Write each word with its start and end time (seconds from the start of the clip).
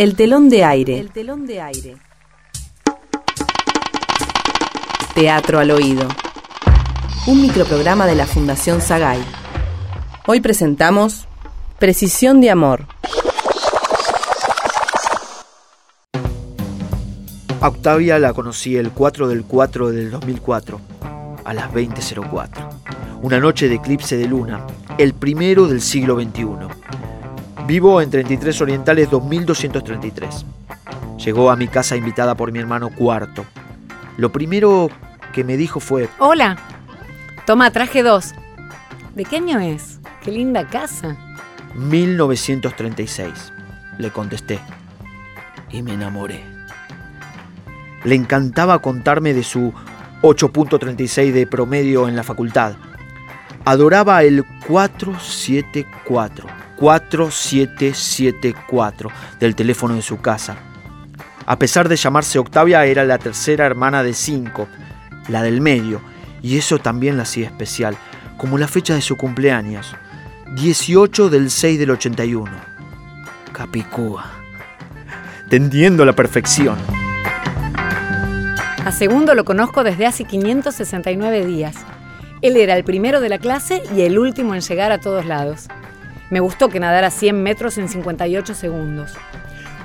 El 0.00 0.16
telón 0.16 0.48
de 0.48 0.64
aire. 0.64 0.98
El 0.98 1.10
telón 1.10 1.44
de 1.44 1.60
aire. 1.60 1.96
Teatro 5.14 5.58
al 5.58 5.70
oído. 5.70 6.08
Un 7.26 7.42
microprograma 7.42 8.06
de 8.06 8.14
la 8.14 8.24
Fundación 8.24 8.80
Sagay. 8.80 9.22
Hoy 10.26 10.40
presentamos 10.40 11.28
Precisión 11.78 12.40
de 12.40 12.48
Amor. 12.48 12.86
A 17.60 17.68
Octavia 17.68 18.18
la 18.18 18.32
conocí 18.32 18.78
el 18.78 18.92
4 18.92 19.28
del 19.28 19.44
4 19.44 19.90
del 19.90 20.10
2004, 20.12 20.80
a 21.44 21.52
las 21.52 21.70
20.04. 21.74 23.20
Una 23.20 23.38
noche 23.38 23.68
de 23.68 23.74
eclipse 23.74 24.16
de 24.16 24.26
luna, 24.26 24.66
el 24.96 25.12
primero 25.12 25.66
del 25.66 25.82
siglo 25.82 26.18
XXI. 26.18 26.79
Vivo 27.66 28.00
en 28.00 28.10
33 28.10 28.60
Orientales 28.60 29.10
2233. 29.10 30.44
Llegó 31.24 31.50
a 31.50 31.56
mi 31.56 31.68
casa 31.68 31.96
invitada 31.96 32.34
por 32.34 32.50
mi 32.52 32.58
hermano 32.58 32.90
cuarto. 32.90 33.44
Lo 34.16 34.32
primero 34.32 34.88
que 35.32 35.44
me 35.44 35.56
dijo 35.56 35.80
fue... 35.80 36.08
Hola, 36.18 36.56
toma, 37.46 37.70
traje 37.70 38.02
dos. 38.02 38.34
¿De 39.14 39.24
qué 39.24 39.36
año 39.36 39.60
es? 39.60 40.00
Qué 40.22 40.30
linda 40.30 40.66
casa. 40.66 41.16
1936, 41.74 43.52
le 43.98 44.10
contesté. 44.10 44.58
Y 45.70 45.82
me 45.82 45.94
enamoré. 45.94 46.42
Le 48.04 48.14
encantaba 48.14 48.80
contarme 48.80 49.34
de 49.34 49.44
su 49.44 49.72
8.36 50.22 51.32
de 51.32 51.46
promedio 51.46 52.08
en 52.08 52.16
la 52.16 52.22
facultad. 52.22 52.74
Adoraba 53.64 54.22
el 54.22 54.44
474, 54.66 56.46
4774 56.80 59.10
del 59.38 59.54
teléfono 59.54 59.94
de 59.94 60.02
su 60.02 60.20
casa. 60.20 60.56
A 61.44 61.58
pesar 61.58 61.88
de 61.88 61.96
llamarse 61.96 62.38
Octavia, 62.38 62.86
era 62.86 63.04
la 63.04 63.18
tercera 63.18 63.66
hermana 63.66 64.02
de 64.02 64.14
cinco, 64.14 64.66
la 65.28 65.42
del 65.42 65.60
medio, 65.60 66.00
y 66.42 66.56
eso 66.56 66.78
también 66.78 67.18
la 67.18 67.24
hacía 67.24 67.44
especial, 67.46 67.98
como 68.38 68.56
la 68.56 68.66
fecha 68.66 68.94
de 68.94 69.02
su 69.02 69.18
cumpleaños, 69.18 69.94
18 70.54 71.28
del 71.28 71.50
6 71.50 71.78
del 71.78 71.90
81. 71.90 72.50
Capicúa. 73.52 74.30
Tendiendo 75.50 76.06
la 76.06 76.14
perfección. 76.14 76.78
A 78.86 78.92
segundo 78.92 79.34
lo 79.34 79.44
conozco 79.44 79.84
desde 79.84 80.06
hace 80.06 80.24
569 80.24 81.44
días. 81.44 81.76
Él 82.40 82.56
era 82.56 82.74
el 82.74 82.84
primero 82.84 83.20
de 83.20 83.28
la 83.28 83.38
clase 83.38 83.82
y 83.94 84.00
el 84.00 84.18
último 84.18 84.54
en 84.54 84.62
llegar 84.62 84.92
a 84.92 84.98
todos 84.98 85.26
lados. 85.26 85.68
Me 86.30 86.40
gustó 86.40 86.68
que 86.68 86.80
nadara 86.80 87.10
100 87.10 87.42
metros 87.42 87.76
en 87.76 87.88
58 87.88 88.54
segundos. 88.54 89.14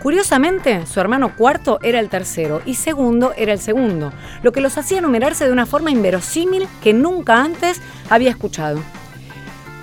Curiosamente, 0.01 0.85
su 0.85 0.99
hermano 0.99 1.35
cuarto 1.35 1.79
era 1.81 1.99
el 1.99 2.09
tercero 2.09 2.61
y 2.63 2.75
segundo 2.75 3.33
era 3.35 3.52
el 3.52 3.59
segundo, 3.59 4.13
lo 4.43 4.52
que 4.52 4.61
los 4.61 4.77
hacía 4.77 5.02
numerarse 5.02 5.45
de 5.45 5.52
una 5.52 5.65
forma 5.65 5.89
inverosímil 5.89 6.67
que 6.83 6.93
nunca 6.93 7.41
antes 7.41 7.81
había 8.11 8.29
escuchado. 8.29 8.79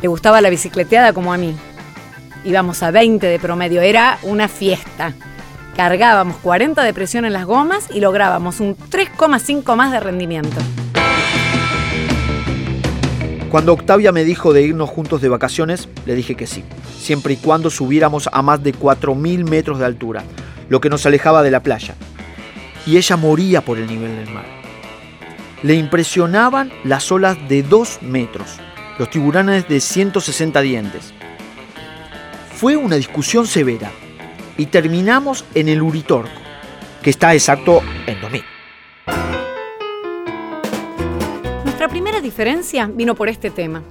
Le 0.01 0.07
gustaba 0.07 0.41
la 0.41 0.51
bicicleteada 0.51 1.13
como 1.13 1.33
a 1.33 1.39
mí. 1.39 1.57
Íbamos 2.45 2.85
a 2.85 2.93
20 2.93 3.27
de 3.27 3.39
promedio, 3.41 3.81
era 3.81 4.19
una 4.23 4.47
fiesta. 4.47 5.13
Cargábamos 5.77 6.37
40 6.37 6.85
de 6.85 6.95
presión 6.95 7.25
en 7.25 7.33
las 7.33 7.45
gomas 7.45 7.89
y 7.93 7.99
lográbamos 7.99 8.61
un 8.61 8.77
3,5 8.77 9.75
más 9.75 9.91
de 9.91 9.99
rendimiento. 9.99 10.59
Cuando 13.53 13.75
Octavia 13.75 14.13
me 14.13 14.25
dijo 14.25 14.55
de 14.55 14.63
irnos 14.63 14.89
juntos 14.89 15.21
de 15.21 15.29
vacaciones, 15.29 15.87
le 16.07 16.15
dije 16.15 16.37
que 16.37 16.47
sí, 16.47 16.65
siempre 16.99 17.35
y 17.35 17.37
cuando 17.37 17.69
subiéramos 17.69 18.31
a 18.33 18.41
más 18.41 18.63
de 18.63 18.73
4.000 18.73 19.47
metros 19.47 19.79
de 19.79 19.85
altura, 19.85 20.25
lo 20.71 20.81
que 20.81 20.89
nos 20.89 21.05
alejaba 21.05 21.43
de 21.43 21.51
la 21.51 21.63
playa. 21.63 21.95
Y 22.87 22.97
ella 22.97 23.19
moría 23.19 23.61
por 23.61 23.77
el 23.77 23.89
nivel 23.89 24.17
del 24.17 24.33
mar. 24.33 24.47
Le 25.63 25.75
impresionaban 25.75 26.73
las 26.83 27.13
olas 27.13 27.37
de 27.51 27.63
2 27.63 28.01
metros, 28.01 28.57
los 28.99 29.11
tiburones 29.11 29.69
de 29.69 29.81
160 29.81 30.59
dientes. 30.63 31.13
Fue 32.57 32.77
una 32.77 32.97
discusión 32.97 33.47
severa 33.47 33.91
y 34.57 34.65
terminamos 34.65 35.45
en 35.55 35.69
el 35.69 35.83
Uritorco, 35.83 36.31
que 37.03 37.11
está 37.11 37.35
exacto 37.35 37.83
en 38.07 38.19
2000. 38.19 38.52
Vino 42.95 43.15
por 43.15 43.29
este 43.29 43.51
tema. 43.51 43.83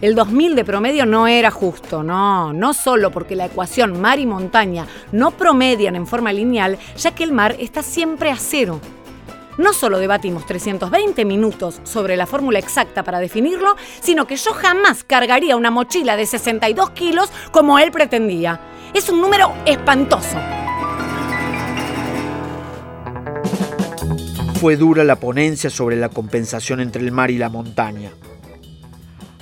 El 0.00 0.14
2000 0.14 0.56
de 0.56 0.64
promedio 0.64 1.04
no 1.04 1.26
era 1.26 1.50
justo, 1.50 2.02
no, 2.02 2.54
no 2.54 2.72
solo 2.72 3.10
porque 3.10 3.36
la 3.36 3.46
ecuación 3.46 4.00
mar 4.00 4.18
y 4.18 4.24
montaña 4.24 4.86
no 5.12 5.30
promedian 5.32 5.94
en 5.94 6.06
forma 6.06 6.32
lineal, 6.32 6.78
ya 6.96 7.14
que 7.14 7.22
el 7.22 7.32
mar 7.32 7.56
está 7.58 7.82
siempre 7.82 8.30
a 8.30 8.36
cero. 8.36 8.80
No 9.58 9.74
solo 9.74 9.98
debatimos 9.98 10.46
320 10.46 11.24
minutos 11.26 11.80
sobre 11.84 12.16
la 12.16 12.26
fórmula 12.26 12.58
exacta 12.58 13.02
para 13.02 13.18
definirlo, 13.18 13.76
sino 14.00 14.26
que 14.26 14.36
yo 14.36 14.52
jamás 14.54 15.04
cargaría 15.04 15.56
una 15.56 15.70
mochila 15.70 16.16
de 16.16 16.24
62 16.24 16.90
kilos 16.90 17.30
como 17.50 17.78
él 17.78 17.92
pretendía. 17.92 18.58
Es 18.94 19.10
un 19.10 19.20
número 19.20 19.52
espantoso. 19.66 20.38
Fue 24.60 24.76
dura 24.76 25.04
la 25.04 25.16
ponencia 25.16 25.70
sobre 25.70 25.96
la 25.96 26.10
compensación 26.10 26.80
entre 26.80 27.00
el 27.00 27.12
mar 27.12 27.30
y 27.30 27.38
la 27.38 27.48
montaña. 27.48 28.10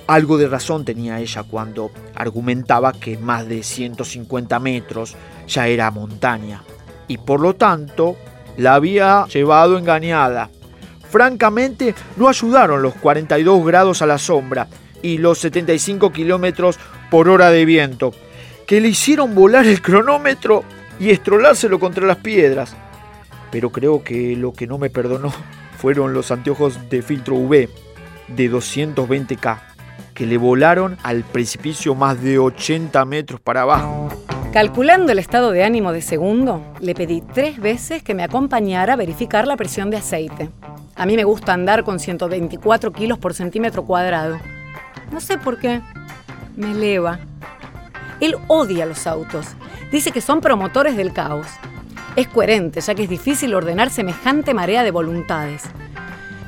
Algo 0.07 0.37
de 0.37 0.47
razón 0.47 0.85
tenía 0.85 1.19
ella 1.19 1.43
cuando 1.43 1.91
argumentaba 2.15 2.93
que 2.93 3.17
más 3.17 3.45
de 3.45 3.61
150 3.61 4.57
metros 4.61 5.17
ya 5.45 5.67
era 5.67 5.91
montaña 5.91 6.63
y 7.09 7.17
por 7.17 7.41
lo 7.41 7.53
tanto 7.53 8.15
la 8.55 8.75
había 8.75 9.25
llevado 9.25 9.77
engañada. 9.77 10.49
Francamente, 11.09 11.93
no 12.15 12.29
ayudaron 12.29 12.81
los 12.81 12.95
42 12.95 13.65
grados 13.65 14.01
a 14.01 14.05
la 14.05 14.19
sombra 14.19 14.69
y 15.01 15.17
los 15.17 15.39
75 15.39 16.13
kilómetros 16.13 16.79
por 17.11 17.27
hora 17.27 17.49
de 17.49 17.65
viento, 17.65 18.13
que 18.65 18.79
le 18.79 18.87
hicieron 18.87 19.35
volar 19.35 19.67
el 19.67 19.81
cronómetro 19.81 20.63
y 20.97 21.09
estrolárselo 21.09 21.77
contra 21.77 22.07
las 22.07 22.19
piedras 22.19 22.73
pero 23.51 23.71
creo 23.71 24.03
que 24.03 24.35
lo 24.35 24.53
que 24.53 24.67
no 24.67 24.77
me 24.77 24.89
perdonó 24.89 25.33
fueron 25.77 26.13
los 26.13 26.31
anteojos 26.31 26.89
de 26.89 27.01
filtro 27.01 27.35
UV 27.35 27.69
de 28.27 28.51
220K, 28.51 29.59
que 30.13 30.25
le 30.25 30.37
volaron 30.37 30.97
al 31.03 31.23
precipicio 31.23 31.95
más 31.95 32.21
de 32.21 32.39
80 32.39 33.03
metros 33.05 33.39
para 33.39 33.61
abajo. 33.61 34.09
Calculando 34.51 35.11
el 35.11 35.19
estado 35.19 35.51
de 35.51 35.63
ánimo 35.63 35.91
de 35.91 36.01
segundo, 36.01 36.63
le 36.79 36.95
pedí 36.95 37.21
tres 37.21 37.59
veces 37.59 38.01
que 38.01 38.15
me 38.15 38.23
acompañara 38.23 38.93
a 38.93 38.95
verificar 38.95 39.47
la 39.47 39.55
presión 39.55 39.91
de 39.91 39.97
aceite. 39.97 40.49
A 40.95 41.05
mí 41.05 41.15
me 41.15 41.23
gusta 41.23 41.53
andar 41.53 41.83
con 41.83 41.99
124 41.99 42.91
kilos 42.91 43.19
por 43.19 43.33
centímetro 43.33 43.85
cuadrado. 43.85 44.39
No 45.11 45.21
sé 45.21 45.37
por 45.37 45.59
qué. 45.59 45.81
Me 46.55 46.71
eleva. 46.71 47.19
Él 48.19 48.35
odia 48.47 48.85
los 48.85 49.07
autos. 49.07 49.45
Dice 49.91 50.11
que 50.11 50.19
son 50.19 50.41
promotores 50.41 50.97
del 50.97 51.13
caos. 51.13 51.47
Es 52.19 52.27
coherente, 52.27 52.81
ya 52.81 52.95
que 52.95 53.03
es 53.03 53.09
difícil 53.09 53.55
ordenar 53.55 53.91
semejante 53.91 54.53
marea 54.53 54.83
de 54.83 54.91
voluntades. 54.91 55.63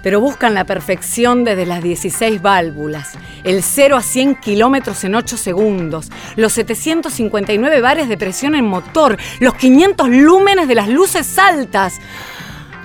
Pero 0.04 0.20
buscan 0.20 0.54
la 0.54 0.66
perfección 0.66 1.46
desde 1.46 1.66
las 1.66 1.82
16 1.82 2.42
válvulas, 2.42 3.14
el 3.46 3.64
0 3.64 3.96
a 3.96 4.02
100 4.02 4.36
kilómetros 4.36 5.02
en 5.06 5.16
8 5.16 5.38
segundos, 5.38 6.12
los 6.36 6.52
759 6.52 7.80
bares 7.80 8.10
de 8.10 8.18
presión 8.18 8.56
en 8.56 8.66
motor, 8.66 9.18
los 9.40 9.54
500 9.54 10.10
lúmenes 10.10 10.68
de 10.68 10.76
las 10.76 10.90
luces 10.90 11.40
altas. 11.40 12.02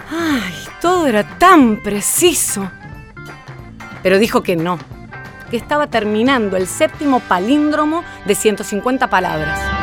¡Ay! 0.09 0.55
Todo 0.81 1.09
era 1.09 1.25
tan 1.39 1.83
preciso. 1.83 2.71
Pero 4.05 4.21
dijo 4.21 4.45
que 4.45 4.55
no, 4.55 4.79
que 5.51 5.57
estaba 5.57 5.89
terminando 5.89 6.57
el 6.57 6.69
séptimo 6.69 7.19
palíndromo 7.19 8.05
de 8.27 8.37
150 8.37 9.11
palabras. 9.11 9.76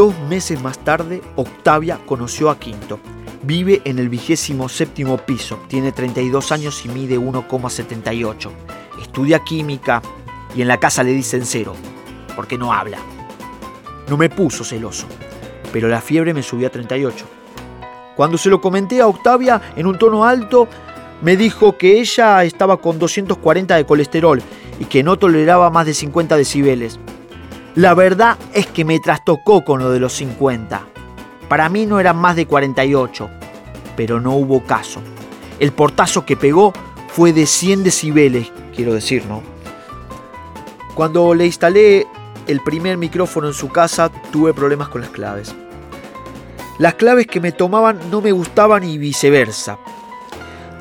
Dos 0.00 0.18
meses 0.30 0.62
más 0.62 0.78
tarde, 0.78 1.20
Octavia 1.36 2.00
conoció 2.06 2.48
a 2.48 2.58
Quinto. 2.58 2.98
Vive 3.42 3.82
en 3.84 3.98
el 3.98 4.08
vigésimo 4.08 4.70
séptimo 4.70 5.18
piso, 5.18 5.58
tiene 5.68 5.92
32 5.92 6.52
años 6.52 6.86
y 6.86 6.88
mide 6.88 7.18
1,78. 7.18 8.48
Estudia 9.02 9.40
química 9.40 10.00
y 10.56 10.62
en 10.62 10.68
la 10.68 10.80
casa 10.80 11.02
le 11.02 11.12
dicen 11.12 11.44
cero, 11.44 11.74
porque 12.34 12.56
no 12.56 12.72
habla. 12.72 12.96
No 14.08 14.16
me 14.16 14.30
puso 14.30 14.64
celoso, 14.64 15.06
pero 15.70 15.86
la 15.86 16.00
fiebre 16.00 16.32
me 16.32 16.42
subió 16.42 16.68
a 16.68 16.70
38. 16.70 17.26
Cuando 18.16 18.38
se 18.38 18.48
lo 18.48 18.58
comenté 18.62 19.02
a 19.02 19.06
Octavia 19.06 19.60
en 19.76 19.86
un 19.86 19.98
tono 19.98 20.24
alto, 20.24 20.66
me 21.20 21.36
dijo 21.36 21.76
que 21.76 22.00
ella 22.00 22.42
estaba 22.44 22.78
con 22.78 22.98
240 22.98 23.76
de 23.76 23.84
colesterol 23.84 24.40
y 24.78 24.86
que 24.86 25.02
no 25.02 25.18
toleraba 25.18 25.68
más 25.68 25.84
de 25.84 25.92
50 25.92 26.38
decibeles. 26.38 26.98
La 27.76 27.94
verdad 27.94 28.36
es 28.52 28.66
que 28.66 28.84
me 28.84 28.98
trastocó 28.98 29.64
con 29.64 29.78
lo 29.78 29.90
de 29.90 30.00
los 30.00 30.14
50. 30.14 30.86
Para 31.48 31.68
mí 31.68 31.86
no 31.86 32.00
eran 32.00 32.16
más 32.16 32.34
de 32.34 32.46
48, 32.46 33.30
pero 33.96 34.20
no 34.20 34.32
hubo 34.34 34.64
caso. 34.64 35.00
El 35.60 35.70
portazo 35.70 36.26
que 36.26 36.36
pegó 36.36 36.72
fue 37.08 37.32
de 37.32 37.46
100 37.46 37.84
decibeles, 37.84 38.50
quiero 38.74 38.92
decir, 38.92 39.24
¿no? 39.26 39.42
Cuando 40.96 41.32
le 41.32 41.46
instalé 41.46 42.08
el 42.48 42.60
primer 42.60 42.98
micrófono 42.98 43.46
en 43.46 43.54
su 43.54 43.68
casa, 43.68 44.10
tuve 44.32 44.52
problemas 44.52 44.88
con 44.88 45.02
las 45.02 45.10
claves. 45.10 45.54
Las 46.78 46.94
claves 46.94 47.28
que 47.28 47.40
me 47.40 47.52
tomaban 47.52 48.00
no 48.10 48.20
me 48.20 48.32
gustaban 48.32 48.82
y 48.82 48.98
viceversa. 48.98 49.78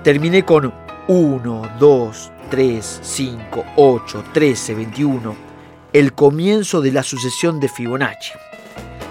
Terminé 0.03 0.43
con 0.43 0.73
1, 1.07 1.61
2, 1.79 2.31
3, 2.49 2.99
5, 3.03 3.65
8, 3.75 4.23
13, 4.33 4.75
21, 4.75 5.48
el 5.93 6.13
comienzo 6.13 6.81
de 6.81 6.91
la 6.91 7.03
sucesión 7.03 7.59
de 7.59 7.69
Fibonacci, 7.69 8.31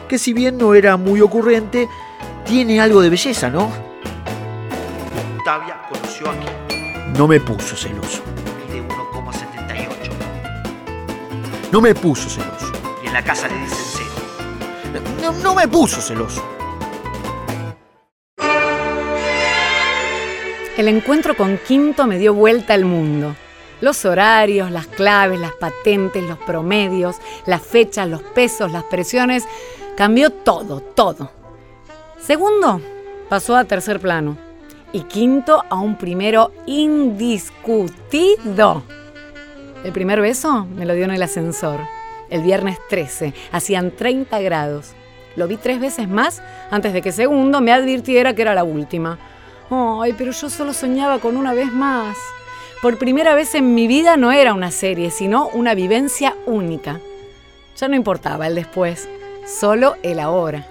que 0.08 0.18
si 0.18 0.32
bien 0.32 0.58
no 0.58 0.74
era 0.74 0.96
muy 0.96 1.20
ocurrente, 1.20 1.88
tiene 2.44 2.80
algo 2.80 3.00
de 3.00 3.10
belleza, 3.10 3.50
¿no? 3.50 3.70
Octavia 5.36 5.80
conoció 5.88 6.30
aquí. 6.30 6.46
No 7.16 7.26
me 7.26 7.40
puso 7.40 7.76
celoso. 7.76 8.22
Mide 8.68 8.82
1,78. 8.86 10.10
No 11.72 11.80
me 11.80 11.94
puso 11.94 12.28
celoso. 12.28 12.72
Y 13.02 13.08
en 13.08 13.12
la 13.12 13.22
casa 13.22 13.48
le 13.48 13.58
dicen 13.58 13.78
cero. 13.92 15.02
No, 15.22 15.32
no 15.32 15.54
me 15.54 15.66
puso 15.66 16.00
celoso. 16.00 16.44
El 20.76 20.86
encuentro 20.86 21.36
con 21.36 21.58
Quinto 21.58 22.06
me 22.06 22.18
dio 22.18 22.34
vuelta 22.34 22.74
al 22.74 22.84
mundo. 22.84 23.34
Los 23.80 24.04
horarios, 24.04 24.70
las 24.70 24.86
claves, 24.86 25.38
las 25.38 25.52
patentes, 25.52 26.24
los 26.24 26.38
promedios, 26.38 27.16
las 27.46 27.62
fechas, 27.62 28.08
los 28.08 28.22
pesos, 28.22 28.72
las 28.72 28.84
presiones, 28.84 29.46
cambió 29.96 30.30
todo, 30.30 30.80
todo. 30.80 31.30
Segundo, 32.20 32.80
pasó 33.28 33.56
a 33.56 33.64
tercer 33.64 34.00
plano. 34.00 34.36
Y 34.92 35.02
quinto, 35.02 35.64
a 35.68 35.76
un 35.76 35.96
primero 35.96 36.50
indiscutido. 36.66 37.92
El 39.84 39.92
primer 39.92 40.20
beso 40.20 40.64
me 40.64 40.84
lo 40.86 40.94
dio 40.94 41.04
en 41.04 41.12
el 41.12 41.22
ascensor. 41.22 41.78
El 42.30 42.42
viernes 42.42 42.78
13, 42.88 43.32
hacían 43.52 43.92
30 43.92 44.40
grados. 44.40 44.92
Lo 45.36 45.46
vi 45.46 45.56
tres 45.56 45.78
veces 45.78 46.08
más 46.08 46.42
antes 46.70 46.92
de 46.92 47.00
que 47.00 47.12
segundo 47.12 47.60
me 47.60 47.72
advirtiera 47.72 48.34
que 48.34 48.42
era 48.42 48.54
la 48.54 48.64
última. 48.64 49.18
Ay, 49.70 50.14
pero 50.18 50.32
yo 50.32 50.50
solo 50.50 50.72
soñaba 50.72 51.20
con 51.20 51.36
una 51.36 51.54
vez 51.54 51.72
más. 51.72 52.16
Por 52.80 52.96
primera 52.96 53.34
vez 53.34 53.56
en 53.56 53.74
mi 53.74 53.88
vida 53.88 54.16
no 54.16 54.30
era 54.30 54.54
una 54.54 54.70
serie, 54.70 55.10
sino 55.10 55.48
una 55.48 55.74
vivencia 55.74 56.36
única. 56.46 57.00
Ya 57.76 57.88
no 57.88 57.96
importaba 57.96 58.46
el 58.46 58.54
después, 58.54 59.08
solo 59.46 59.96
el 60.04 60.20
ahora. 60.20 60.64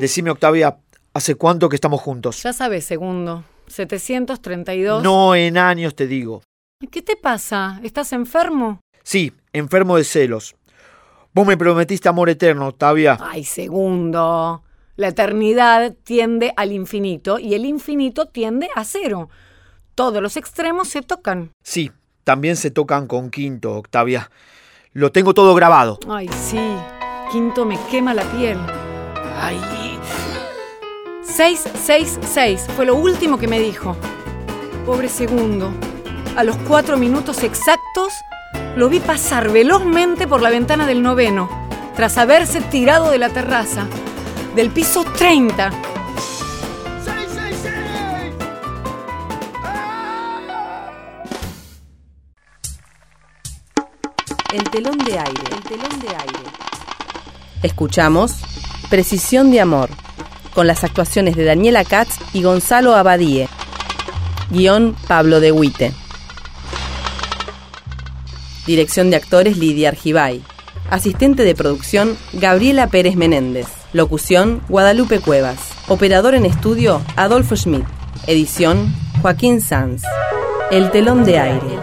Decime, 0.00 0.30
Octavia, 0.30 0.76
¿hace 1.14 1.36
cuánto 1.36 1.68
que 1.68 1.76
estamos 1.76 2.00
juntos? 2.00 2.42
Ya 2.42 2.52
sabes, 2.52 2.84
segundo. 2.84 3.44
732. 3.68 5.04
No 5.04 5.36
en 5.36 5.56
años, 5.56 5.94
te 5.94 6.08
digo. 6.08 6.42
¿Qué 6.90 7.00
te 7.00 7.14
pasa? 7.14 7.78
¿Estás 7.84 8.12
enfermo? 8.12 8.80
Sí, 9.04 9.32
enfermo 9.52 9.98
de 9.98 10.04
celos. 10.04 10.56
Vos 11.32 11.46
me 11.46 11.56
prometiste 11.56 12.08
amor 12.08 12.28
eterno, 12.28 12.66
Octavia. 12.66 13.18
Ay, 13.20 13.44
segundo. 13.44 14.64
La 14.94 15.08
eternidad 15.08 15.94
tiende 16.04 16.52
al 16.54 16.70
infinito 16.70 17.38
y 17.38 17.54
el 17.54 17.64
infinito 17.64 18.26
tiende 18.26 18.68
a 18.74 18.84
cero. 18.84 19.30
Todos 19.94 20.22
los 20.22 20.36
extremos 20.36 20.88
se 20.88 21.00
tocan. 21.00 21.50
Sí, 21.62 21.90
también 22.24 22.56
se 22.56 22.70
tocan 22.70 23.06
con 23.06 23.30
Quinto, 23.30 23.74
Octavia. 23.74 24.30
Lo 24.92 25.10
tengo 25.10 25.32
todo 25.32 25.54
grabado. 25.54 25.98
Ay, 26.10 26.28
sí. 26.28 26.60
Quinto 27.30 27.64
me 27.64 27.78
quema 27.90 28.12
la 28.12 28.24
piel. 28.32 28.58
Ay. 29.40 29.58
666 31.24 32.66
fue 32.76 32.84
lo 32.84 32.94
último 32.94 33.38
que 33.38 33.48
me 33.48 33.60
dijo. 33.60 33.96
Pobre 34.84 35.08
segundo. 35.08 35.70
A 36.36 36.44
los 36.44 36.56
cuatro 36.68 36.98
minutos 36.98 37.42
exactos 37.42 38.12
lo 38.76 38.90
vi 38.90 39.00
pasar 39.00 39.50
velozmente 39.50 40.26
por 40.26 40.42
la 40.42 40.50
ventana 40.50 40.86
del 40.86 41.02
noveno, 41.02 41.48
tras 41.96 42.18
haberse 42.18 42.60
tirado 42.60 43.10
de 43.10 43.18
la 43.18 43.30
terraza 43.30 43.88
del 44.54 44.70
piso 44.70 45.04
30. 45.16 45.70
El 54.52 54.64
telón 54.70 54.98
de 54.98 55.18
aire, 55.18 55.42
el 55.50 55.62
telón 55.62 56.00
de 56.00 56.08
aire. 56.08 56.50
Escuchamos 57.62 58.34
Precisión 58.90 59.50
de 59.50 59.60
Amor, 59.60 59.88
con 60.54 60.66
las 60.66 60.84
actuaciones 60.84 61.36
de 61.36 61.44
Daniela 61.44 61.84
Katz 61.84 62.18
y 62.34 62.42
Gonzalo 62.42 62.94
Abadie. 62.94 63.48
Guión 64.50 64.94
Pablo 65.08 65.40
de 65.40 65.52
Huite. 65.52 65.94
Dirección 68.66 69.10
de 69.10 69.16
actores 69.16 69.56
Lidia 69.56 69.88
Argibay. 69.88 70.42
Asistente 70.90 71.44
de 71.44 71.54
producción 71.54 72.18
Gabriela 72.34 72.88
Pérez 72.88 73.16
Menéndez. 73.16 73.81
Locución 73.92 74.62
Guadalupe 74.70 75.20
Cuevas. 75.20 75.70
Operador 75.86 76.34
en 76.34 76.46
estudio 76.46 77.02
Adolfo 77.14 77.56
Schmidt. 77.56 77.84
Edición 78.26 78.90
Joaquín 79.20 79.60
Sanz. 79.60 80.02
El 80.70 80.90
telón 80.90 81.26
de 81.26 81.38
aire. 81.38 81.78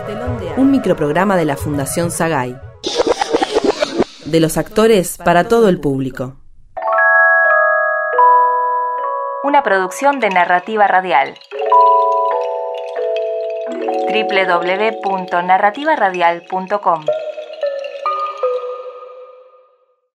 Un 0.57 0.71
microprograma 0.71 1.37
de 1.37 1.45
la 1.45 1.55
Fundación 1.55 2.09
Sagay. 2.09 2.57
De 4.25 4.39
los 4.39 4.57
actores 4.57 5.17
para 5.17 5.43
todo 5.43 5.69
el 5.69 5.79
público. 5.79 6.37
Una 9.43 9.61
producción 9.61 10.19
de 10.19 10.29
narrativa 10.29 10.87
radial 10.87 11.35
www.narrativaradial.com 14.11 17.05